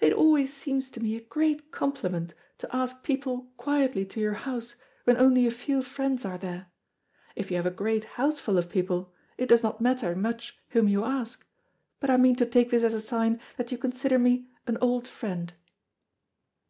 "It 0.00 0.12
always 0.12 0.52
seems 0.52 0.90
to 0.90 1.00
me 1.02 1.16
a 1.16 1.20
great 1.22 1.70
compliment 1.70 2.34
to 2.58 2.68
ask 2.76 3.02
people 3.02 3.50
quietly 3.56 4.04
to 4.04 4.20
your 4.20 4.34
house 4.34 4.76
when 5.04 5.16
only 5.16 5.46
a 5.46 5.50
few 5.50 5.82
friends 5.82 6.26
are 6.26 6.36
there. 6.36 6.66
If 7.36 7.50
you 7.50 7.56
have 7.56 7.64
a 7.64 7.70
great 7.70 8.04
houseful 8.20 8.58
of 8.58 8.68
people, 8.68 9.14
it 9.38 9.48
does 9.48 9.62
not 9.62 9.80
matter 9.80 10.14
much 10.14 10.58
whom 10.72 10.88
you 10.88 11.04
ask, 11.04 11.46
but 12.00 12.10
I 12.10 12.18
mean 12.18 12.36
to 12.36 12.44
take 12.44 12.68
this 12.68 12.82
as 12.84 12.92
a 12.92 13.00
sign 13.00 13.40
that 13.56 13.72
you 13.72 13.78
consider 13.78 14.18
me 14.18 14.46
an 14.66 14.76
old 14.82 15.08
friend." 15.08 15.54